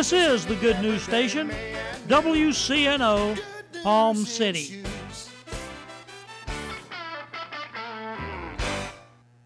[0.00, 1.50] This is the Good News Station,
[2.08, 3.38] WCNO,
[3.82, 4.82] Palm City.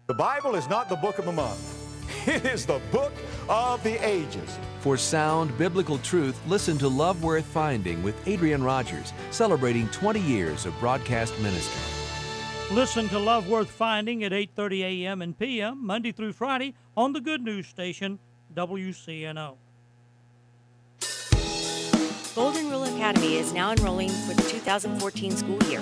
[0.07, 3.11] The Bible is not the book of the month, it is the book
[3.49, 4.57] of the ages.
[4.79, 10.65] For sound biblical truth, listen to Love Worth Finding with Adrian Rogers, celebrating 20 years
[10.65, 12.73] of broadcast ministry.
[12.73, 15.21] Listen to Love Worth Finding at 8:30 a.m.
[15.21, 15.85] and p.m.
[15.85, 18.19] Monday through Friday on the Good News Station,
[18.53, 19.57] WCNO.
[22.35, 25.81] Golden Rule Academy is now enrolling for the 2014 school year.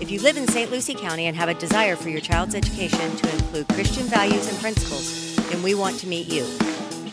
[0.00, 0.70] If you live in St.
[0.70, 4.58] Lucie County and have a desire for your child's education to include Christian values and
[4.60, 6.46] principles, then we want to meet you.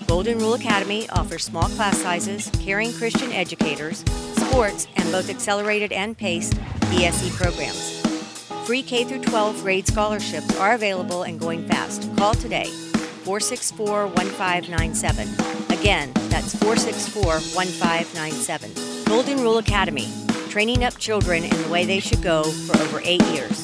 [0.08, 4.06] Golden Rule Academy offers small class sizes, caring Christian educators,
[4.38, 8.00] sports, and both accelerated and paced ESE programs.
[8.66, 12.10] Free K through 12 grade scholarships are available and going fast.
[12.16, 12.72] Call today
[13.28, 15.28] 464 1597.
[15.78, 19.04] Again, that's 464 1597.
[19.04, 20.08] Golden Rule Academy,
[20.48, 23.62] training up children in the way they should go for over eight years.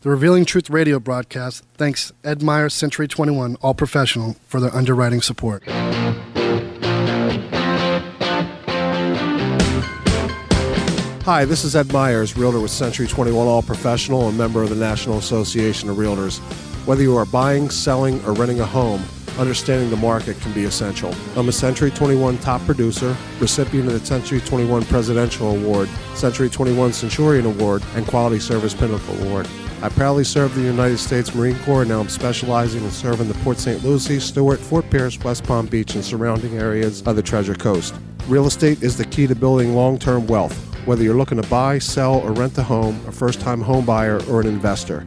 [0.00, 5.22] The Revealing Truth radio broadcast thanks Ed Meyer Century 21 All Professional for their underwriting
[5.22, 5.62] support.
[11.22, 14.74] Hi, this is Ed Myers, Realtor with Century 21 All Professional and member of the
[14.74, 16.40] National Association of Realtors.
[16.84, 19.04] Whether you are buying, selling, or renting a home,
[19.38, 21.14] understanding the market can be essential.
[21.36, 26.92] I'm a Century 21 top producer, recipient of the Century 21 Presidential Award, Century 21
[26.92, 29.48] Centurion Award, and Quality Service Pinnacle Award.
[29.80, 33.34] I proudly served the United States Marine Corps, and now I'm specializing in serving the
[33.44, 33.84] Port St.
[33.84, 37.94] Lucie, Stuart, Fort Pierce, West Palm Beach, and surrounding areas of the Treasure Coast.
[38.26, 41.78] Real estate is the key to building long term wealth, whether you're looking to buy,
[41.78, 45.06] sell, or rent a home, a first time home buyer, or an investor.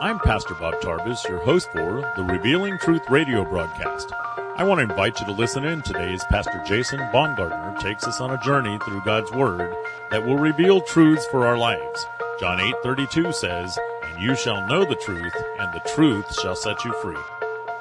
[0.00, 4.12] I'm Pastor Bob Tarvis, your host for the Revealing Truth radio broadcast.
[4.56, 8.20] I want to invite you to listen in today as Pastor Jason Baumgartner takes us
[8.20, 9.72] on a journey through God's Word
[10.10, 12.06] that will reveal truths for our lives.
[12.40, 16.92] John 8:32 says, "And you shall know the truth, and the truth shall set you
[16.94, 17.22] free."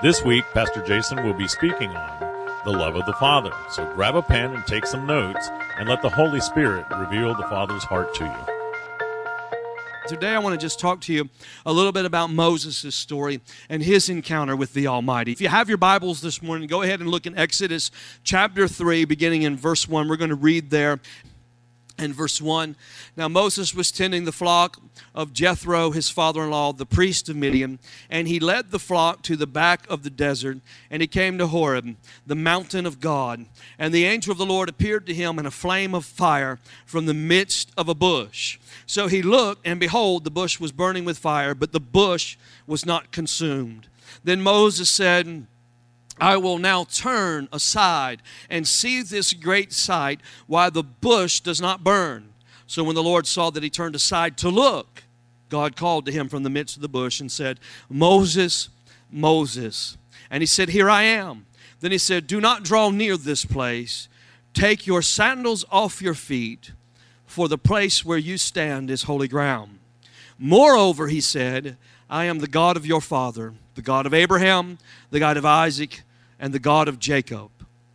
[0.03, 2.11] This week, Pastor Jason will be speaking on
[2.63, 3.51] the love of the Father.
[3.71, 7.47] So grab a pen and take some notes, and let the Holy Spirit reveal the
[7.47, 8.52] Father's heart to you.
[10.05, 11.29] Today, I want to just talk to you
[11.65, 15.31] a little bit about Moses' story and his encounter with the Almighty.
[15.31, 17.89] If you have your Bibles this morning, go ahead and look in Exodus
[18.25, 20.09] chapter 3, beginning in verse 1.
[20.09, 20.99] We're going to read there
[21.99, 22.75] in verse 1.
[23.15, 24.81] Now, Moses was tending the flock
[25.13, 29.21] of Jethro, his father in law, the priest of Midian, and he led the flock
[29.23, 30.57] to the back of the desert,
[30.89, 31.95] and he came to Horeb,
[32.25, 33.45] the mountain of God.
[33.77, 37.05] And the angel of the Lord appeared to him in a flame of fire from
[37.05, 38.59] the midst of a bush.
[38.85, 42.85] So he looked, and behold, the bush was burning with fire, but the bush was
[42.85, 43.87] not consumed.
[44.23, 45.47] Then Moses said,
[46.19, 51.83] I will now turn aside and see this great sight, why the bush does not
[51.83, 52.29] burn.
[52.67, 55.03] So when the Lord saw that he turned aside to look,
[55.49, 57.59] God called to him from the midst of the bush and said,
[57.89, 58.69] Moses,
[59.11, 59.97] Moses.
[60.31, 61.45] And he said, Here I am.
[61.79, 64.07] Then he said, Do not draw near this place.
[64.53, 66.71] Take your sandals off your feet,
[67.25, 69.79] for the place where you stand is holy ground.
[70.37, 71.77] Moreover, he said,
[72.09, 74.77] I am the God of your father, the God of Abraham,
[75.09, 76.03] the God of Isaac,
[76.39, 77.49] and the God of Jacob.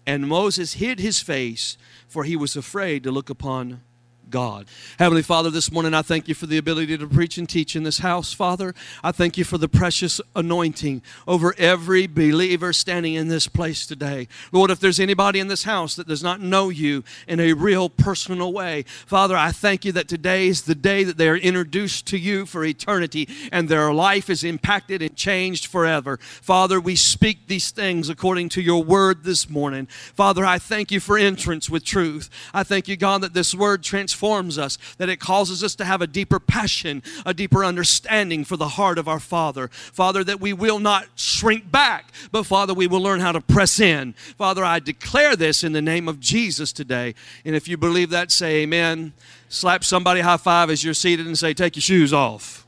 [0.06, 1.76] And Moses hid his face,
[2.08, 3.82] for he was afraid to look upon
[4.30, 4.66] God.
[4.98, 7.82] Heavenly Father, this morning I thank you for the ability to preach and teach in
[7.82, 8.74] this house, Father.
[9.02, 14.28] I thank you for the precious anointing over every believer standing in this place today.
[14.52, 17.88] Lord, if there's anybody in this house that does not know you in a real
[17.88, 22.06] personal way, Father, I thank you that today is the day that they are introduced
[22.08, 26.18] to you for eternity and their life is impacted and changed forever.
[26.20, 29.86] Father, we speak these things according to your word this morning.
[29.86, 32.28] Father, I thank you for entrance with truth.
[32.52, 35.84] I thank you, God, that this word transforms transforms us, that it causes us to
[35.84, 39.68] have a deeper passion, a deeper understanding for the heart of our Father.
[39.68, 43.78] Father, that we will not shrink back, but Father, we will learn how to press
[43.78, 44.12] in.
[44.36, 47.14] Father, I declare this in the name of Jesus today.
[47.44, 49.12] And if you believe that, say amen.
[49.48, 52.66] Slap somebody high five as you're seated and say, take your shoes off.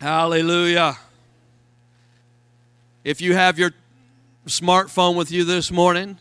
[0.00, 0.96] Hallelujah.
[3.02, 3.72] If you have your
[4.46, 6.18] smartphone with you this morning,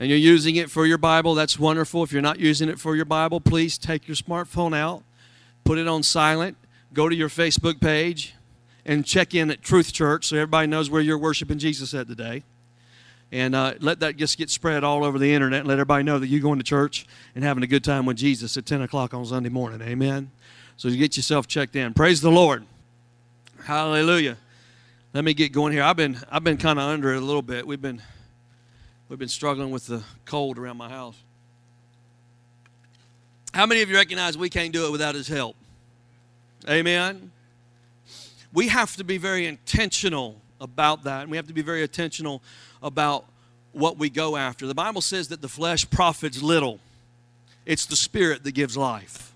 [0.00, 2.02] and you're using it for your Bible, that's wonderful.
[2.02, 5.02] If you're not using it for your Bible, please take your smartphone out,
[5.62, 6.56] put it on silent,
[6.94, 8.34] go to your Facebook page,
[8.86, 12.42] and check in at Truth Church so everybody knows where you're worshiping Jesus at today.
[13.30, 16.18] And uh, let that just get spread all over the internet and let everybody know
[16.18, 19.12] that you're going to church and having a good time with Jesus at 10 o'clock
[19.12, 19.82] on Sunday morning.
[19.82, 20.30] Amen.
[20.78, 21.92] So you get yourself checked in.
[21.92, 22.64] Praise the Lord.
[23.64, 24.38] Hallelujah.
[25.12, 25.82] Let me get going here.
[25.82, 27.66] I've been I've been kind of under it a little bit.
[27.66, 28.00] We've been
[29.10, 31.16] we've been struggling with the cold around my house.
[33.52, 35.56] How many of you recognize we can't do it without his help?
[36.68, 37.32] Amen.
[38.52, 42.40] We have to be very intentional about that, and we have to be very intentional
[42.82, 43.24] about
[43.72, 44.68] what we go after.
[44.68, 46.78] The Bible says that the flesh profits little.
[47.66, 49.34] It's the spirit that gives life.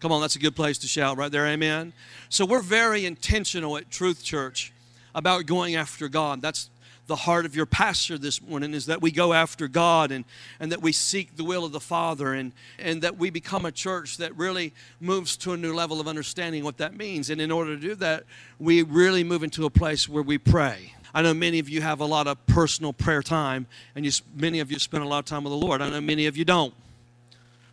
[0.00, 1.94] Come on, that's a good place to shout right there, amen.
[2.28, 4.72] So we're very intentional at Truth Church
[5.14, 6.42] about going after God.
[6.42, 6.68] That's
[7.06, 10.24] the heart of your pastor this morning is that we go after God and,
[10.60, 13.72] and that we seek the will of the Father and, and that we become a
[13.72, 17.28] church that really moves to a new level of understanding what that means.
[17.28, 18.24] And in order to do that,
[18.58, 20.94] we really move into a place where we pray.
[21.12, 24.60] I know many of you have a lot of personal prayer time, and you, many
[24.60, 25.82] of you spend a lot of time with the Lord.
[25.82, 26.72] I know many of you don't.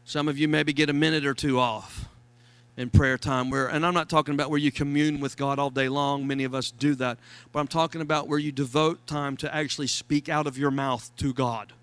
[0.04, 2.09] Some of you maybe get a minute or two off
[2.80, 5.70] in prayer time where and i'm not talking about where you commune with god all
[5.70, 6.26] day long.
[6.26, 7.20] Many of us do that.
[7.52, 11.12] But i'm talking about where you devote time to actually speak out of your mouth
[11.18, 11.74] to god.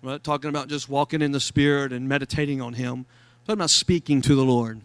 [0.00, 2.92] I'm not talking about just walking in the spirit and meditating on him.
[2.92, 4.80] I'm talking about speaking to the lord.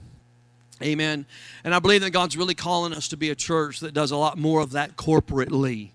[0.81, 1.27] Amen.
[1.63, 4.17] And i believe that god's really calling us to be a church that does a
[4.17, 5.91] lot more of that corporately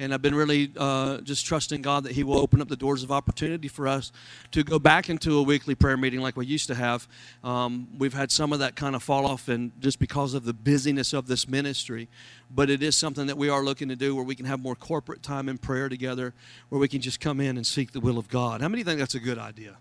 [0.00, 3.02] and I've been really uh, just trusting God that He will open up the doors
[3.02, 4.10] of opportunity for us
[4.50, 7.06] to go back into a weekly prayer meeting like we used to have.
[7.44, 10.54] Um, we've had some of that kind of fall off, and just because of the
[10.54, 12.08] busyness of this ministry,
[12.50, 14.74] but it is something that we are looking to do where we can have more
[14.74, 16.32] corporate time in prayer together,
[16.70, 18.62] where we can just come in and seek the will of God.
[18.62, 19.76] How many think that's a good idea?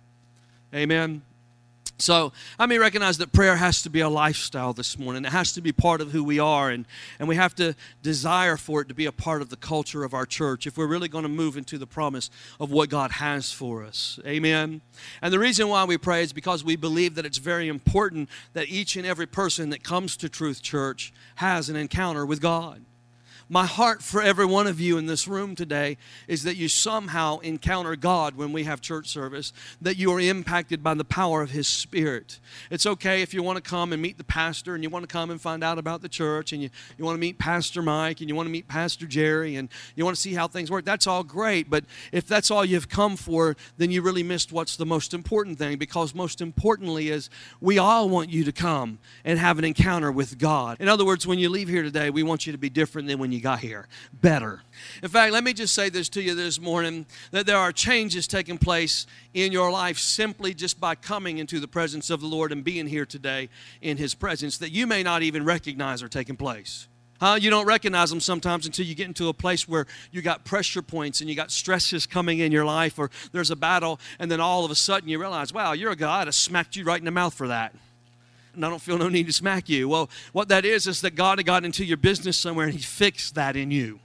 [0.76, 1.22] Amen.
[2.02, 5.26] So I may recognize that prayer has to be a lifestyle this morning.
[5.26, 6.86] It has to be part of who we are, and,
[7.20, 10.14] and we have to desire for it to be a part of the culture of
[10.14, 13.52] our church if we're really going to move into the promise of what God has
[13.52, 14.18] for us.
[14.26, 14.80] Amen.
[15.22, 18.70] And the reason why we pray is because we believe that it's very important that
[18.70, 22.86] each and every person that comes to Truth Church has an encounter with God.
[23.52, 25.98] My heart for every one of you in this room today
[26.28, 30.84] is that you somehow encounter God when we have church service, that you are impacted
[30.84, 32.40] by the power of His Spirit.
[32.70, 35.12] It's okay if you want to come and meet the pastor and you want to
[35.12, 38.20] come and find out about the church and you, you want to meet Pastor Mike
[38.20, 40.86] and you want to meet Pastor Jerry and you want to see how things work.
[40.86, 44.76] That's all great, but if that's all you've come for, then you really missed what's
[44.76, 49.40] the most important thing because most importantly is we all want you to come and
[49.40, 50.78] have an encounter with God.
[50.80, 53.18] In other words, when you leave here today, we want you to be different than
[53.18, 53.88] when you got here.
[54.14, 54.62] Better.
[55.02, 58.28] In fact, let me just say this to you this morning that there are changes
[58.28, 62.52] taking place in your life simply just by coming into the presence of the Lord
[62.52, 63.50] and being here today
[63.82, 66.88] in His presence that you may not even recognize are taking place.
[67.20, 67.38] Huh?
[67.40, 70.82] You don't recognize them sometimes until you get into a place where you got pressure
[70.82, 74.40] points and you got stresses coming in your life or there's a battle, and then
[74.40, 77.06] all of a sudden you realize, wow, you're a guy that smacked you right in
[77.06, 77.76] the mouth for that
[78.54, 79.88] and I don't feel no need to smack you.
[79.88, 82.82] Well, what that is is that God had got into your business somewhere and He
[82.82, 84.00] fixed that in you.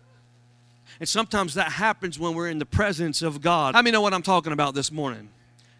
[1.00, 3.74] And sometimes that happens when we're in the presence of God.
[3.74, 5.28] How many know what I'm talking about this morning?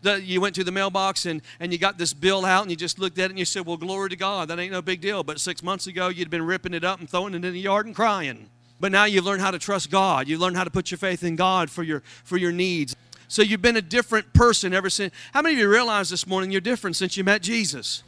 [0.03, 2.99] You went to the mailbox and, and you got this bill out and you just
[2.99, 5.23] looked at it and you said, Well, glory to God, that ain't no big deal.
[5.23, 7.87] But six months ago, you'd been ripping it up and throwing it in the yard
[7.87, 8.51] and crying.
[8.81, 10.29] But now you've learned how to trust God.
[10.29, 12.95] You've learned how to put your faith in God for your, for your needs.
[13.29, 15.15] So you've been a different person ever since.
[15.33, 18.03] How many of you realize this morning you're different since you met Jesus?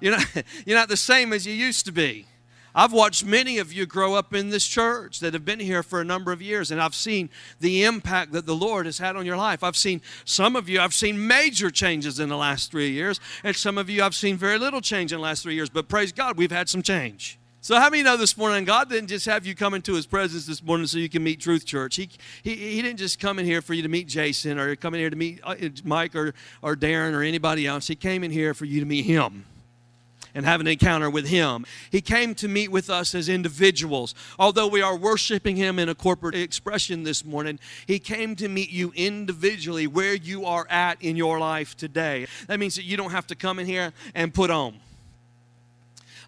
[0.00, 0.26] You're not,
[0.66, 2.26] you're not the same as you used to be.
[2.74, 6.00] I've watched many of you grow up in this church that have been here for
[6.00, 7.28] a number of years, and I've seen
[7.58, 9.64] the impact that the Lord has had on your life.
[9.64, 13.56] I've seen some of you, I've seen major changes in the last three years, and
[13.56, 16.12] some of you, I've seen very little change in the last three years, but praise
[16.12, 17.38] God, we've had some change.
[17.60, 20.46] So, how many know this morning God didn't just have you come into His presence
[20.46, 21.96] this morning so you can meet Truth Church?
[21.96, 22.08] He,
[22.44, 25.00] he, he didn't just come in here for you to meet Jason or come in
[25.00, 27.88] here to meet uh, Mike or, or Darren or anybody else.
[27.88, 29.44] He came in here for you to meet Him
[30.38, 31.66] and have an encounter with Him.
[31.90, 34.14] He came to meet with us as individuals.
[34.38, 38.70] Although we are worshiping Him in a corporate expression this morning, He came to meet
[38.70, 42.28] you individually where you are at in your life today.
[42.46, 44.78] That means that you don't have to come in here and put on.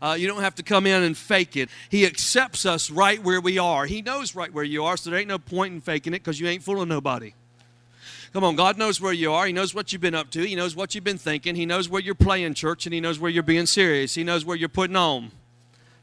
[0.02, 1.69] Uh, you don't have to come in and fake it.
[1.88, 3.87] He accepts us right where we are.
[3.87, 6.40] He knows right where you are, so there ain't no point in faking it because
[6.40, 7.33] you ain't fooling nobody.
[8.32, 9.46] Come on, God knows where you are.
[9.46, 10.46] He knows what you've been up to.
[10.46, 11.56] He knows what you've been thinking.
[11.56, 14.14] He knows where you're playing church and He knows where you're being serious.
[14.14, 15.32] He knows where you're putting on.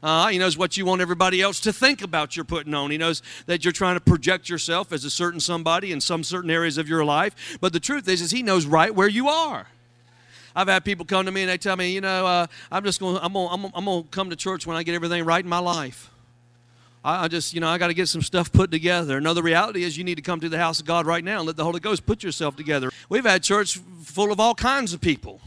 [0.00, 2.90] Uh, he knows what you want everybody else to think about you're putting on.
[2.90, 6.50] He knows that you're trying to project yourself as a certain somebody in some certain
[6.50, 7.58] areas of your life.
[7.60, 9.66] But the truth is, is he knows right where you are.
[10.54, 13.00] I've had people come to me and they tell me, you know, uh, I'm just
[13.00, 15.42] going, I'm going, I'm, I'm going to come to church when I get everything right
[15.42, 16.10] in my life.
[17.08, 19.18] I, I just, you know, I got to get some stuff put together.
[19.18, 21.38] No, the reality is you need to come to the house of God right now
[21.38, 22.90] and let the Holy Ghost put yourself together.
[23.08, 25.40] We've had church full of all kinds of people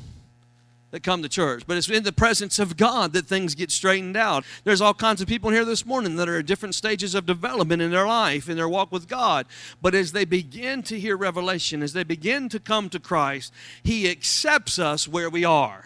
[0.89, 4.17] that come to church, but it's in the presence of God that things get straightened
[4.17, 4.43] out.
[4.63, 7.81] There's all kinds of people here this morning that are at different stages of development
[7.81, 9.45] in their life, in their walk with God.
[9.83, 13.53] But as they begin to hear revelation, as they begin to come to Christ,
[13.83, 15.85] He accepts us where we are.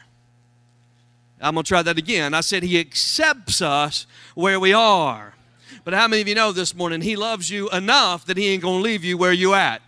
[1.42, 2.34] I'm going to try that again.
[2.34, 5.35] I said He accepts us where we are.
[5.86, 8.64] But how many of you know this morning He loves you enough that He ain't
[8.64, 9.82] going to leave you where you at?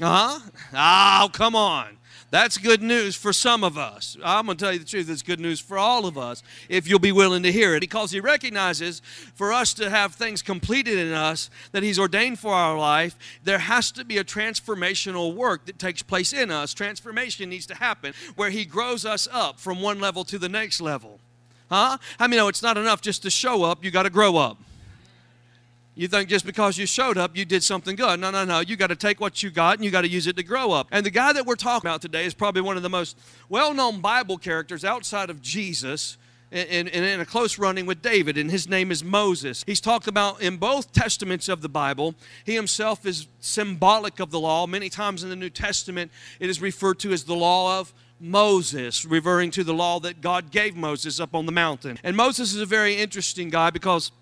[0.00, 1.24] Uh huh.
[1.24, 1.98] Oh, come on.
[2.30, 4.16] That's good news for some of us.
[4.24, 6.88] I'm going to tell you the truth, it's good news for all of us if
[6.88, 7.80] you'll be willing to hear it.
[7.80, 9.02] Because He recognizes
[9.34, 13.58] for us to have things completed in us that He's ordained for our life, there
[13.58, 16.72] has to be a transformational work that takes place in us.
[16.72, 20.80] Transformation needs to happen where He grows us up from one level to the next
[20.80, 21.20] level.
[21.72, 21.96] Huh?
[22.18, 24.58] I mean, no, it's not enough just to show up, you got to grow up.
[25.94, 28.20] You think just because you showed up, you did something good.
[28.20, 28.60] No, no, no.
[28.60, 30.72] You got to take what you got and you got to use it to grow
[30.72, 30.88] up.
[30.90, 33.72] And the guy that we're talking about today is probably one of the most well
[33.72, 36.18] known Bible characters outside of Jesus.
[36.50, 39.64] And in a close running with David, and his name is Moses.
[39.66, 42.14] He's talked about in both testaments of the Bible.
[42.44, 44.66] He himself is symbolic of the law.
[44.66, 49.04] Many times in the New Testament, it is referred to as the law of Moses,
[49.04, 51.98] referring to the law that God gave Moses up on the mountain.
[52.04, 54.12] And Moses is a very interesting guy because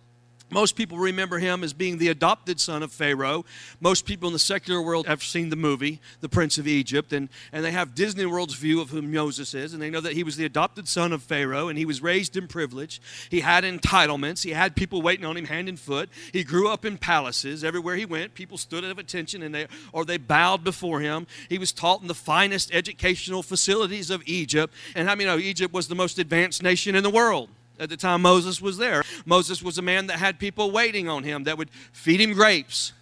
[0.50, 3.44] most people remember him as being the adopted son of Pharaoh.
[3.80, 7.28] Most people in the secular world have seen the movie, The Prince of Egypt, and,
[7.52, 10.22] and they have Disney World's view of who Moses is, and they know that he
[10.22, 13.00] was the adopted son of Pharaoh, and he was raised in privilege.
[13.30, 14.44] He had entitlements.
[14.44, 16.08] He had people waiting on him hand and foot.
[16.32, 17.64] He grew up in palaces.
[17.64, 21.26] Everywhere he went, people stood at attention and they, or they bowed before him.
[21.48, 24.74] He was taught in the finest educational facilities of Egypt.
[24.94, 27.48] And how I many know Egypt was the most advanced nation in the world?
[27.80, 29.02] At the time Moses was there.
[29.24, 32.92] Moses was a man that had people waiting on him that would feed him grapes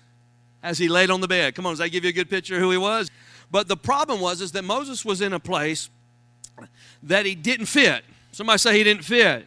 [0.62, 1.54] as he laid on the bed.
[1.54, 3.10] Come on, does that give you a good picture of who he was?
[3.50, 5.90] But the problem was is that Moses was in a place
[7.02, 8.04] that he didn't fit.
[8.32, 9.46] Somebody say he didn't fit.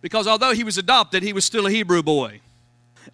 [0.00, 2.40] Because although he was adopted, he was still a Hebrew boy.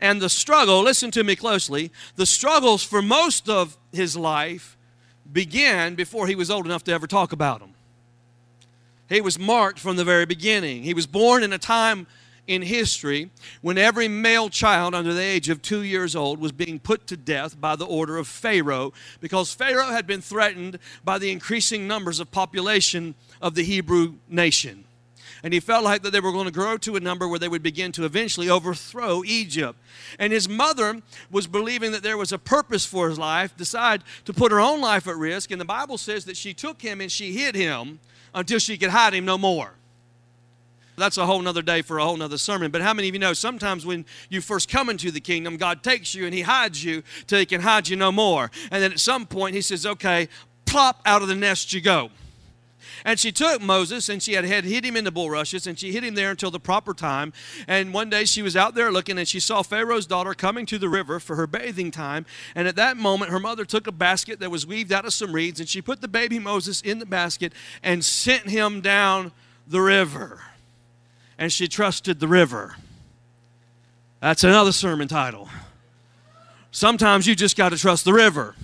[0.01, 4.77] And the struggle, listen to me closely, the struggles for most of his life
[5.33, 7.75] began before he was old enough to ever talk about them.
[9.11, 10.85] He was marked from the very beginning.
[10.85, 12.07] He was born in a time
[12.47, 13.29] in history
[13.61, 17.17] when every male child under the age of two years old was being put to
[17.17, 22.21] death by the order of Pharaoh because Pharaoh had been threatened by the increasing numbers
[22.21, 24.85] of population of the Hebrew nation.
[25.43, 27.49] And he felt like that they were going to grow to a number where they
[27.49, 29.79] would begin to eventually overthrow Egypt.
[30.19, 31.01] And his mother
[31.31, 34.81] was believing that there was a purpose for his life, decided to put her own
[34.81, 35.51] life at risk.
[35.51, 38.01] And the Bible says that she took him and she hid him
[38.35, 39.73] until she could hide him no more.
[41.01, 42.71] That's a whole nother day for a whole nother sermon.
[42.71, 45.83] But how many of you know sometimes when you first come into the kingdom, God
[45.83, 48.51] takes you and He hides you till He can hide you no more.
[48.71, 50.29] And then at some point He says, okay,
[50.67, 52.11] plop out of the nest you go.
[53.05, 55.93] And she took Moses and she had, had hid him in the bulrushes and she
[55.93, 57.33] hid him there until the proper time.
[57.67, 60.79] And one day she was out there looking and she saw Pharaoh's daughter coming to
[60.79, 62.27] the river for her bathing time.
[62.55, 65.33] And at that moment, her mother took a basket that was weaved out of some
[65.33, 67.53] reeds and she put the baby Moses in the basket
[67.83, 69.33] and sent him down
[69.67, 70.41] the river.
[71.39, 72.77] And she trusted the river.
[74.21, 75.49] That's another sermon title.
[76.71, 78.55] Sometimes you just got to trust the river.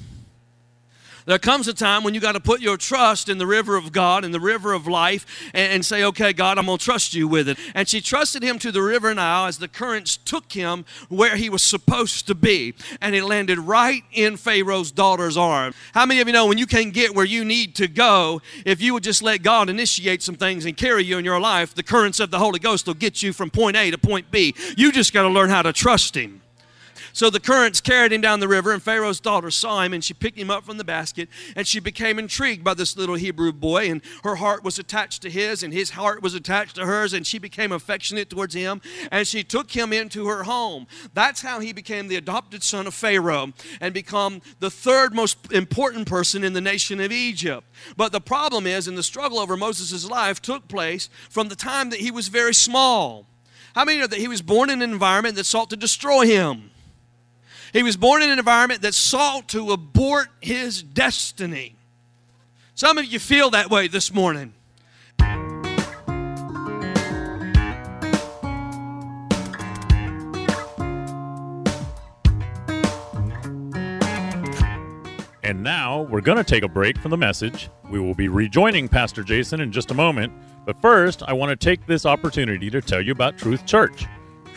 [1.27, 3.91] There comes a time when you got to put your trust in the river of
[3.91, 7.15] God, in the river of life, and, and say, okay, God, I'm going to trust
[7.15, 7.59] you with it.
[7.75, 11.51] And she trusted him to the river Nile as the currents took him where he
[11.51, 12.75] was supposed to be.
[13.01, 15.75] And he landed right in Pharaoh's daughter's arm.
[15.95, 18.81] How many of you know when you can't get where you need to go, if
[18.81, 21.83] you would just let God initiate some things and carry you in your life, the
[21.83, 24.55] currents of the Holy Ghost will get you from point A to point B.
[24.77, 26.43] You just got to learn how to trust him.
[27.17, 30.13] So the currents carried him down the river, and Pharaoh's daughter saw him, and she
[30.13, 33.91] picked him up from the basket, and she became intrigued by this little Hebrew boy,
[33.91, 37.27] and her heart was attached to his, and his heart was attached to hers, and
[37.27, 40.87] she became affectionate towards him, and she took him into her home.
[41.15, 46.07] That's how he became the adopted son of Pharaoh and become the third most important
[46.07, 47.67] person in the nation of Egypt.
[47.97, 51.89] But the problem is, and the struggle over Moses' life took place from the time
[51.89, 53.25] that he was very small.
[53.75, 56.73] How many know that he was born in an environment that sought to destroy him?
[57.77, 61.77] He was born in an environment that sought to abort his destiny.
[62.75, 64.55] Some of you feel that way this morning.
[75.43, 77.69] And now we're going to take a break from the message.
[77.91, 80.33] We will be rejoining Pastor Jason in just a moment.
[80.65, 84.07] But first, I want to take this opportunity to tell you about Truth Church.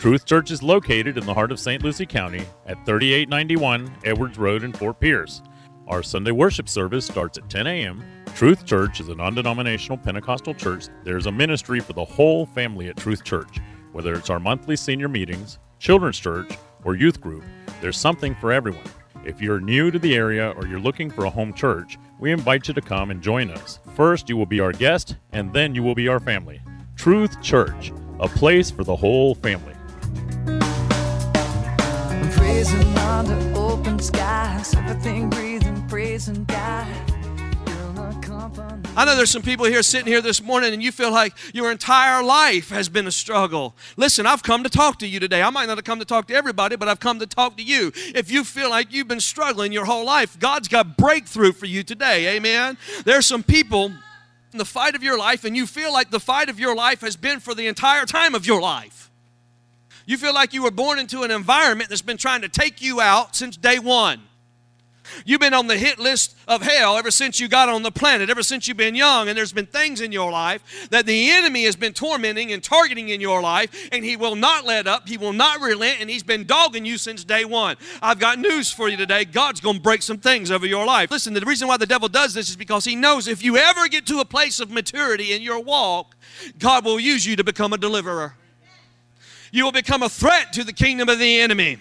[0.00, 1.84] Truth Church is located in the heart of St.
[1.84, 5.42] Lucie County at 3891 Edwards Road in Fort Pierce.
[5.88, 8.02] Our Sunday worship service starts at 10 a.m.
[8.34, 10.86] Truth Church is a non denominational Pentecostal church.
[11.04, 13.58] There's a ministry for the whole family at Truth Church.
[13.92, 17.44] Whether it's our monthly senior meetings, children's church, or youth group,
[17.82, 18.80] there's something for everyone.
[19.26, 22.68] If you're new to the area or you're looking for a home church, we invite
[22.68, 23.80] you to come and join us.
[23.94, 26.62] First, you will be our guest, and then you will be our family.
[26.96, 29.74] Truth Church, a place for the whole family.
[32.50, 36.86] Under open skies, everything breathing, praising God.
[38.96, 41.70] I know there's some people here sitting here this morning and you feel like your
[41.70, 43.76] entire life has been a struggle.
[43.96, 45.42] Listen, I've come to talk to you today.
[45.42, 47.62] I might not have come to talk to everybody, but I've come to talk to
[47.62, 47.92] you.
[47.94, 51.84] If you feel like you've been struggling your whole life, God's got breakthrough for you
[51.84, 52.36] today.
[52.36, 52.76] Amen.
[53.04, 53.92] There's some people
[54.52, 57.00] in the fight of your life and you feel like the fight of your life
[57.02, 58.99] has been for the entire time of your life.
[60.10, 63.00] You feel like you were born into an environment that's been trying to take you
[63.00, 64.20] out since day one.
[65.24, 68.28] You've been on the hit list of hell ever since you got on the planet,
[68.28, 71.62] ever since you've been young, and there's been things in your life that the enemy
[71.62, 75.16] has been tormenting and targeting in your life, and he will not let up, he
[75.16, 77.76] will not relent, and he's been dogging you since day one.
[78.02, 79.24] I've got news for you today.
[79.24, 81.12] God's going to break some things over your life.
[81.12, 83.86] Listen, the reason why the devil does this is because he knows if you ever
[83.86, 86.16] get to a place of maturity in your walk,
[86.58, 88.34] God will use you to become a deliverer.
[89.52, 91.78] You will become a threat to the kingdom of the enemy.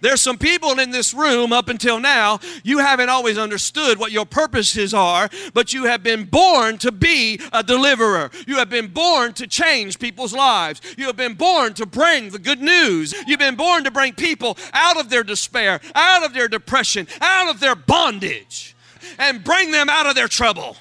[0.00, 4.24] There's some people in this room up until now, you haven't always understood what your
[4.24, 8.30] purposes are, but you have been born to be a deliverer.
[8.46, 10.80] You have been born to change people's lives.
[10.96, 13.14] You have been born to bring the good news.
[13.26, 17.50] You've been born to bring people out of their despair, out of their depression, out
[17.50, 18.74] of their bondage,
[19.18, 20.76] and bring them out of their trouble.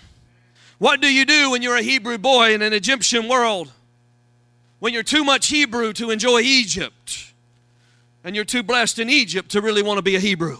[0.77, 3.69] What do you do when you're a Hebrew boy in an Egyptian world?
[4.79, 7.29] When you're too much Hebrew to enjoy Egypt?
[8.23, 10.57] and you're too blessed in Egypt to really want to be a Hebrew.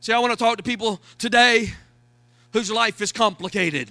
[0.00, 1.72] See, I want to talk to people today
[2.52, 3.90] whose life is complicated.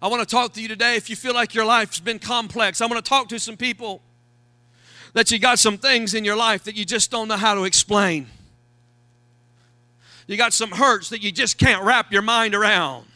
[0.00, 2.80] I want to talk to you today if you feel like your life's been complex.
[2.80, 4.02] I want to talk to some people
[5.12, 7.64] that you got some things in your life that you just don't know how to
[7.64, 8.26] explain.
[10.26, 13.06] You got some hurts that you just can't wrap your mind around.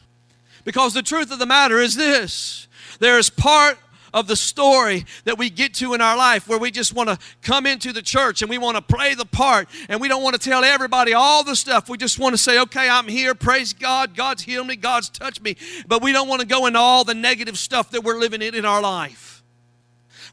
[0.64, 2.66] Because the truth of the matter is this
[2.98, 3.78] there's part
[4.16, 7.18] of the story that we get to in our life where we just want to
[7.42, 10.32] come into the church and we want to play the part and we don't want
[10.32, 11.90] to tell everybody all the stuff.
[11.90, 15.42] We just want to say, okay, I'm here, praise God, God's healed me, God's touched
[15.42, 15.58] me.
[15.86, 18.54] But we don't want to go into all the negative stuff that we're living in
[18.54, 19.42] in our life.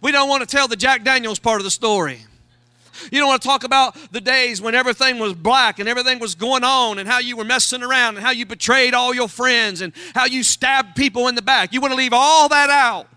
[0.02, 2.20] We don't want to tell the Jack Daniels part of the story.
[3.12, 6.36] You don't want to talk about the days when everything was black and everything was
[6.36, 9.82] going on and how you were messing around and how you betrayed all your friends
[9.82, 11.74] and how you stabbed people in the back.
[11.74, 13.10] You want to leave all that out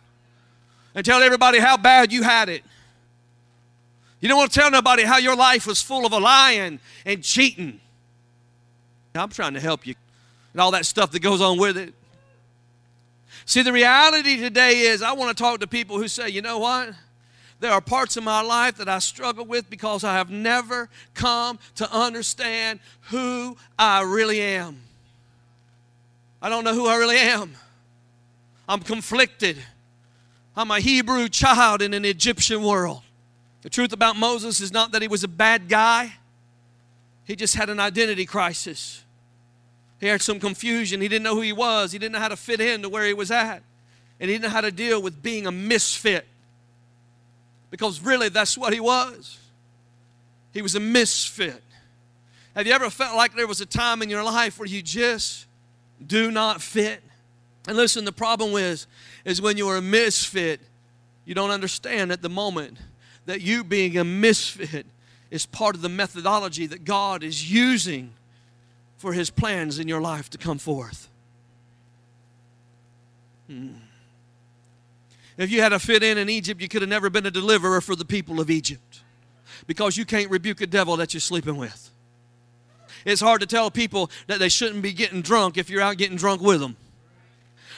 [0.96, 2.64] and tell everybody how bad you had it.
[4.18, 7.22] You don't want to tell nobody how your life was full of a lying and
[7.22, 7.78] cheating.
[9.14, 9.94] I'm trying to help you
[10.52, 11.94] and all that stuff that goes on with it.
[13.44, 16.58] See, the reality today is I want to talk to people who say, you know
[16.58, 16.90] what?
[17.60, 21.58] There are parts of my life that I struggle with because I have never come
[21.76, 24.80] to understand who I really am.
[26.40, 27.54] I don't know who I really am.
[28.68, 29.58] I'm conflicted.
[30.56, 33.02] I'm a Hebrew child in an Egyptian world.
[33.62, 36.14] The truth about Moses is not that he was a bad guy,
[37.24, 39.02] he just had an identity crisis.
[39.98, 41.00] He had some confusion.
[41.00, 43.04] He didn't know who he was, he didn't know how to fit in to where
[43.04, 43.62] he was at,
[44.20, 46.26] and he didn't know how to deal with being a misfit.
[47.70, 49.38] Because really, that's what he was.
[50.52, 51.62] He was a misfit.
[52.54, 55.46] Have you ever felt like there was a time in your life where you just
[56.06, 57.02] do not fit?
[57.66, 58.86] And listen, the problem is,
[59.24, 60.60] is when you're a misfit,
[61.24, 62.78] you don't understand at the moment
[63.26, 64.86] that you being a misfit
[65.30, 68.12] is part of the methodology that God is using
[68.96, 71.08] for His plans in your life to come forth.
[73.48, 73.74] Hmm.
[75.36, 77.80] If you had a fit in in Egypt, you could have never been a deliverer
[77.80, 79.00] for the people of Egypt
[79.66, 81.90] because you can't rebuke a devil that you're sleeping with.
[83.04, 86.16] It's hard to tell people that they shouldn't be getting drunk if you're out getting
[86.16, 86.76] drunk with them.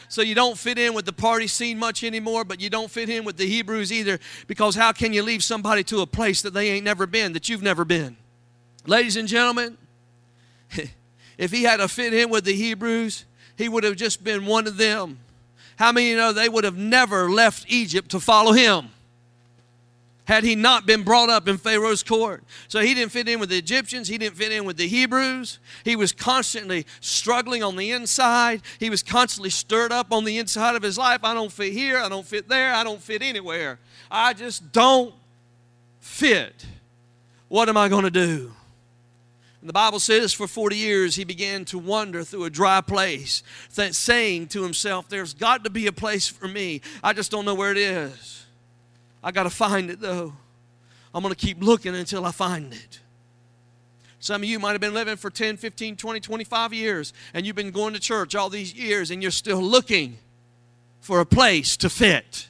[0.08, 3.10] So you don't fit in with the party scene much anymore, but you don't fit
[3.10, 6.54] in with the Hebrews either because how can you leave somebody to a place that
[6.54, 8.16] they ain't never been, that you've never been?
[8.86, 9.76] Ladies and gentlemen,
[11.38, 14.66] if he had to fit in with the Hebrews, he would have just been one
[14.66, 15.18] of them.
[15.76, 18.88] How many you know they would have never left Egypt to follow him?
[20.28, 22.44] Had he not been brought up in Pharaoh's court.
[22.68, 25.58] So he didn't fit in with the Egyptians, he didn't fit in with the Hebrews.
[25.84, 30.76] He was constantly struggling on the inside, he was constantly stirred up on the inside
[30.76, 31.20] of his life.
[31.24, 33.78] I don't fit here, I don't fit there, I don't fit anywhere.
[34.10, 35.14] I just don't
[35.98, 36.66] fit.
[37.48, 38.52] What am I going to do?
[39.62, 43.42] And the Bible says for 40 years he began to wander through a dry place,
[43.70, 46.82] saying to himself, There's got to be a place for me.
[47.02, 48.44] I just don't know where it is.
[49.22, 50.32] I got to find it though.
[51.14, 53.00] I'm going to keep looking until I find it.
[54.20, 57.56] Some of you might have been living for 10, 15, 20, 25 years, and you've
[57.56, 60.18] been going to church all these years, and you're still looking
[61.00, 62.48] for a place to fit.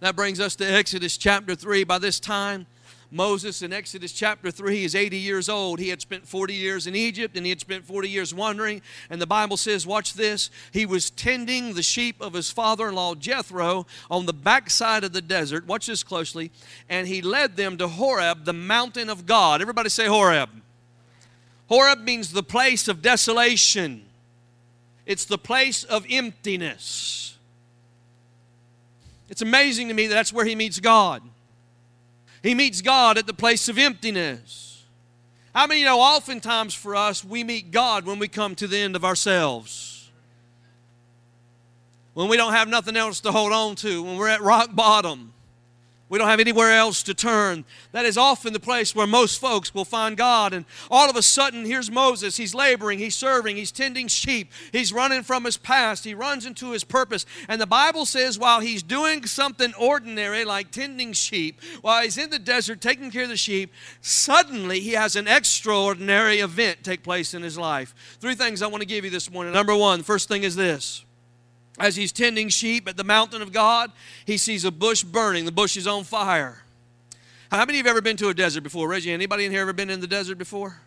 [0.00, 1.82] That brings us to Exodus chapter 3.
[1.84, 2.66] By this time,
[3.10, 5.78] Moses in Exodus chapter 3 is 80 years old.
[5.78, 8.82] He had spent 40 years in Egypt and he had spent 40 years wandering.
[9.08, 12.94] And the Bible says, watch this, he was tending the sheep of his father in
[12.94, 15.66] law Jethro on the backside of the desert.
[15.66, 16.50] Watch this closely.
[16.90, 19.62] And he led them to Horeb, the mountain of God.
[19.62, 20.50] Everybody say Horeb.
[21.68, 24.04] Horeb means the place of desolation,
[25.06, 27.36] it's the place of emptiness.
[29.30, 31.22] It's amazing to me that that's where he meets God.
[32.42, 34.84] He meets God at the place of emptiness.
[35.54, 38.78] I mean, you know oftentimes for us we meet God when we come to the
[38.78, 40.10] end of ourselves?
[42.14, 45.32] When we don't have nothing else to hold on to, when we're at rock bottom.
[46.08, 47.64] We don't have anywhere else to turn.
[47.92, 50.54] That is often the place where most folks will find God.
[50.54, 52.36] And all of a sudden, here's Moses.
[52.36, 56.70] He's laboring, he's serving, he's tending sheep, he's running from his past, he runs into
[56.70, 57.26] his purpose.
[57.48, 62.30] And the Bible says while he's doing something ordinary like tending sheep, while he's in
[62.30, 67.34] the desert taking care of the sheep, suddenly he has an extraordinary event take place
[67.34, 67.94] in his life.
[68.20, 69.52] Three things I want to give you this morning.
[69.52, 71.04] Number one, first thing is this
[71.78, 73.92] as he's tending sheep at the mountain of God,
[74.24, 75.44] he sees a bush burning.
[75.44, 76.62] The bush is on fire.
[77.50, 78.88] How many of you have ever been to a desert before?
[78.88, 80.80] Reggie, anybody in here ever been in the desert before?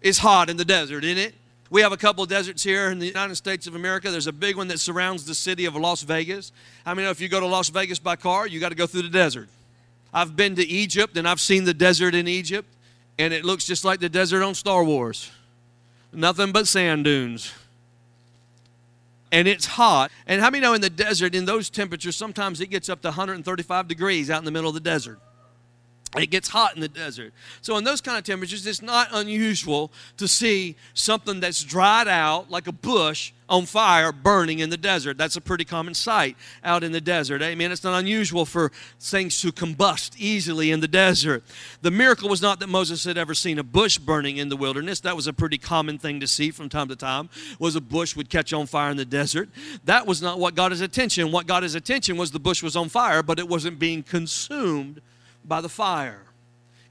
[0.00, 1.34] It's hot in the desert, isn't it?
[1.68, 4.10] We have a couple deserts here in the United States of America.
[4.10, 6.50] There's a big one that surrounds the city of Las Vegas.
[6.84, 9.02] I mean, if you go to Las Vegas by car, you got to go through
[9.02, 9.48] the desert.
[10.12, 12.68] I've been to Egypt and I've seen the desert in Egypt,
[13.20, 15.30] and it looks just like the desert on Star Wars.
[16.12, 17.52] Nothing but sand dunes
[19.32, 20.10] and it's hot.
[20.26, 23.08] And how many know in the desert, in those temperatures, sometimes it gets up to
[23.08, 25.18] 135 degrees out in the middle of the desert?
[26.16, 27.32] It gets hot in the desert.
[27.62, 32.50] So, in those kind of temperatures, it's not unusual to see something that's dried out,
[32.50, 35.18] like a bush, on fire burning in the desert.
[35.18, 37.42] That's a pretty common sight out in the desert.
[37.42, 37.72] Amen.
[37.72, 38.70] It's not unusual for
[39.00, 41.42] things to combust easily in the desert.
[41.82, 45.00] The miracle was not that Moses had ever seen a bush burning in the wilderness.
[45.00, 48.14] That was a pretty common thing to see from time to time, was a bush
[48.14, 49.48] would catch on fire in the desert.
[49.84, 51.32] That was not what got his attention.
[51.32, 55.02] What got his attention was the bush was on fire, but it wasn't being consumed
[55.50, 56.22] by the fire.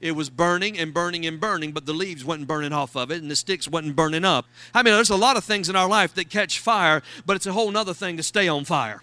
[0.00, 3.20] It was burning and burning and burning, but the leaves wasn't burning off of it
[3.20, 4.46] and the sticks wasn't burning up.
[4.72, 7.46] I mean, there's a lot of things in our life that catch fire, but it's
[7.46, 9.02] a whole other thing to stay on fire.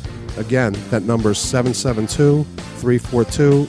[0.37, 2.45] Again, that number is 772
[2.79, 3.65] 342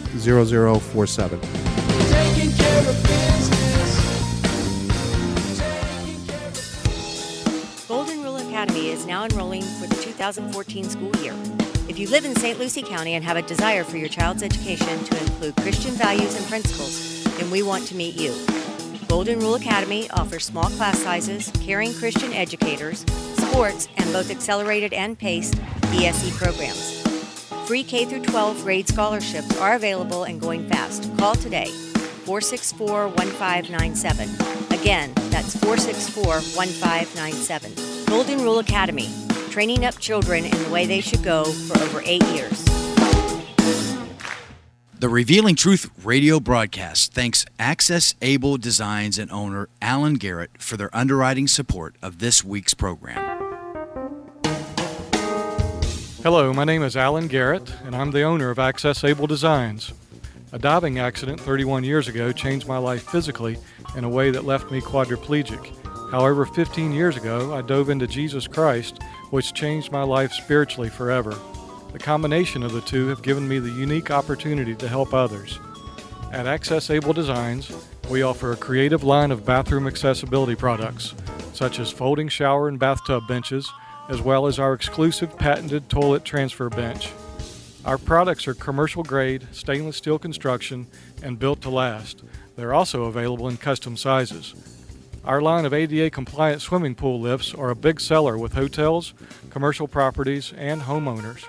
[0.80, 1.40] 0047.
[1.40, 4.12] Taking care of business.
[7.88, 11.34] Golden Rule Academy is now enrolling for the 2014 school year.
[11.88, 12.58] If you live in St.
[12.58, 16.46] Lucie County and have a desire for your child's education to include Christian values and
[16.46, 18.34] principles, then we want to meet you.
[19.08, 23.04] Golden Rule Academy offers small class sizes, caring Christian educators,
[23.52, 25.60] sports, and both accelerated and paced
[25.92, 27.02] ESE programs.
[27.66, 31.10] Free K through 12 grade scholarships are available and going fast.
[31.18, 31.66] Call today
[32.24, 34.28] 464 1597.
[34.78, 38.06] Again, that's 464 1597.
[38.06, 39.08] Golden Rule Academy,
[39.50, 42.64] training up children in the way they should go for over eight years.
[44.98, 50.94] The Revealing Truth radio broadcast thanks Access Able Designs and owner Alan Garrett for their
[50.94, 53.31] underwriting support of this week's program.
[56.22, 59.92] Hello, my name is Alan Garrett, and I'm the owner of Access Able Designs.
[60.52, 63.58] A diving accident 31 years ago changed my life physically
[63.96, 65.74] in a way that left me quadriplegic.
[66.12, 71.36] However, 15 years ago, I dove into Jesus Christ, which changed my life spiritually forever.
[71.92, 75.58] The combination of the two have given me the unique opportunity to help others.
[76.30, 77.72] At Access Able Designs,
[78.08, 81.14] we offer a creative line of bathroom accessibility products,
[81.52, 83.72] such as folding shower and bathtub benches,
[84.08, 87.12] as well as our exclusive patented toilet transfer bench.
[87.84, 90.86] Our products are commercial grade, stainless steel construction,
[91.22, 92.22] and built to last.
[92.56, 94.54] They're also available in custom sizes.
[95.24, 99.14] Our line of ADA compliant swimming pool lifts are a big seller with hotels,
[99.50, 101.44] commercial properties, and homeowners.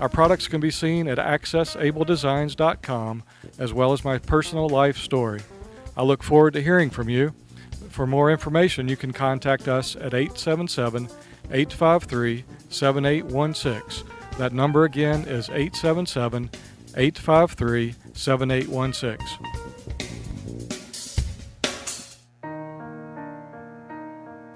[0.00, 3.22] Our products can be seen at accessabledesigns.com
[3.58, 5.40] as well as my personal life story.
[5.96, 7.34] I look forward to hearing from you.
[7.90, 11.08] For more information, you can contact us at 877
[11.50, 14.06] 853 7816.
[14.38, 16.50] That number again is 877
[16.96, 19.62] 853 7816.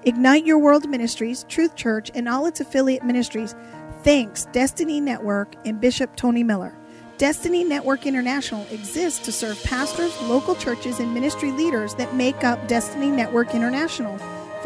[0.03, 3.55] Ignite Your World Ministries, Truth Church, and all its affiliate ministries
[4.03, 6.77] thanks Destiny Network and Bishop Tony Miller.
[7.17, 12.67] Destiny Network International exists to serve pastors, local churches, and ministry leaders that make up
[12.69, 14.17] Destiny Network International.